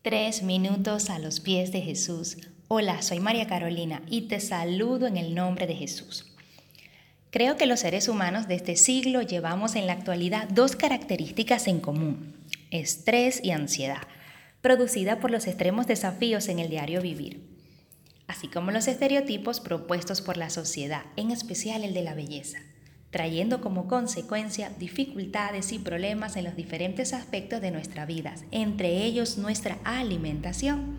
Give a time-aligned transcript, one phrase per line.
[0.00, 2.36] Tres minutos a los pies de Jesús.
[2.68, 6.32] Hola, soy María Carolina y te saludo en el nombre de Jesús.
[7.30, 11.80] Creo que los seres humanos de este siglo llevamos en la actualidad dos características en
[11.80, 12.36] común,
[12.70, 14.06] estrés y ansiedad,
[14.60, 17.42] producida por los extremos desafíos en el diario vivir,
[18.28, 22.60] así como los estereotipos propuestos por la sociedad, en especial el de la belleza
[23.10, 29.38] trayendo como consecuencia dificultades y problemas en los diferentes aspectos de nuestra vida, entre ellos
[29.38, 30.98] nuestra alimentación.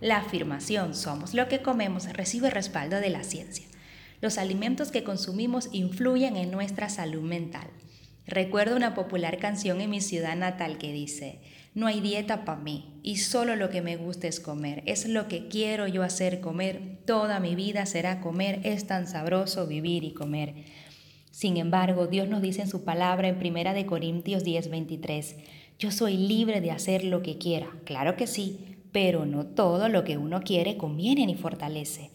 [0.00, 3.66] La afirmación somos lo que comemos recibe respaldo de la ciencia.
[4.20, 7.68] Los alimentos que consumimos influyen en nuestra salud mental.
[8.26, 11.40] Recuerdo una popular canción en mi ciudad natal que dice,
[11.74, 14.82] no hay dieta para mí y solo lo que me gusta es comer.
[14.86, 16.98] Es lo que quiero yo hacer comer.
[17.06, 18.60] Toda mi vida será comer.
[18.64, 20.54] Es tan sabroso vivir y comer.
[21.38, 25.36] Sin embargo, Dios nos dice en su palabra en 1 de Corintios 10:23,
[25.78, 27.68] yo soy libre de hacer lo que quiera.
[27.84, 32.10] Claro que sí, pero no todo lo que uno quiere conviene ni fortalece.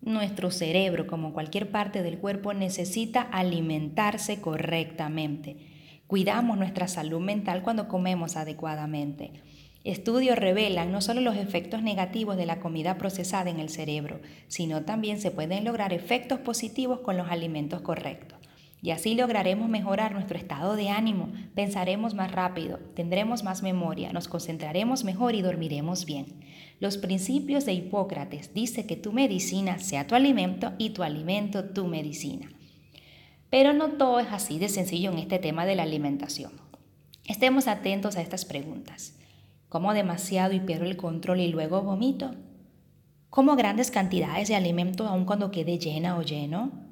[0.00, 5.56] Nuestro cerebro, como cualquier parte del cuerpo, necesita alimentarse correctamente.
[6.06, 9.32] Cuidamos nuestra salud mental cuando comemos adecuadamente.
[9.86, 14.82] Estudios revelan no solo los efectos negativos de la comida procesada en el cerebro, sino
[14.82, 18.35] también se pueden lograr efectos positivos con los alimentos correctos.
[18.82, 24.28] Y así lograremos mejorar nuestro estado de ánimo, pensaremos más rápido, tendremos más memoria, nos
[24.28, 26.26] concentraremos mejor y dormiremos bien.
[26.78, 31.86] Los principios de Hipócrates dice que tu medicina sea tu alimento y tu alimento tu
[31.86, 32.50] medicina.
[33.48, 36.52] Pero no todo es así de sencillo en este tema de la alimentación.
[37.24, 39.18] Estemos atentos a estas preguntas.
[39.68, 42.34] Como demasiado y pierdo el control y luego vomito.
[43.30, 46.85] Como grandes cantidades de alimento aun cuando quede llena o lleno.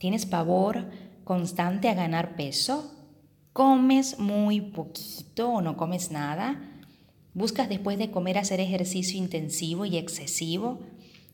[0.00, 0.86] ¿Tienes pavor
[1.24, 2.90] constante a ganar peso?
[3.52, 6.58] ¿Comes muy poquito o no comes nada?
[7.34, 10.80] ¿Buscas después de comer hacer ejercicio intensivo y excesivo?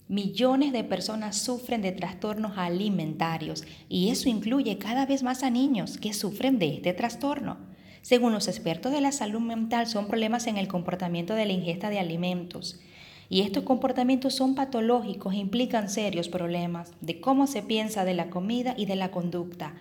[0.08, 5.96] Millones de personas sufren de trastornos alimentarios y eso incluye cada vez más a niños
[5.96, 7.58] que sufren de este trastorno.
[8.02, 11.88] Según los expertos de la salud mental, son problemas en el comportamiento de la ingesta
[11.88, 12.80] de alimentos.
[13.28, 18.30] Y estos comportamientos son patológicos e implican serios problemas de cómo se piensa de la
[18.30, 19.74] comida y de la conducta.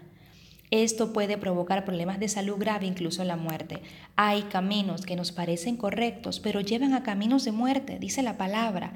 [0.72, 3.82] Esto puede provocar problemas de salud grave, incluso la muerte.
[4.16, 8.94] Hay caminos que nos parecen correctos, pero llevan a caminos de muerte, dice la palabra.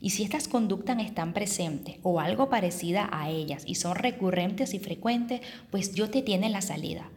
[0.00, 4.78] Y si estas conductas están presentes o algo parecida a ellas y son recurrentes y
[4.78, 7.10] frecuentes, pues yo te tiene la salida.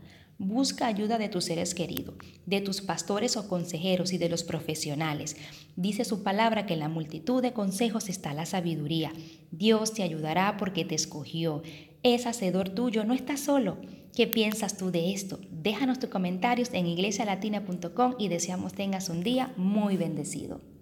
[0.44, 2.16] Busca ayuda de tus seres queridos,
[2.46, 5.38] de tus pastores o consejeros y de los profesionales.
[5.78, 9.14] Dice su palabra que en la multitud de consejos está la sabiduría.
[9.52, 11.64] Dios te ayudará porque te escogió.
[12.04, 13.78] Es hacedor tuyo, no estás solo.
[14.14, 15.40] ¿Qué piensas tú de esto?
[15.50, 20.73] Déjanos tus comentarios en iglesialatina.com y deseamos tengas un día muy bendecido.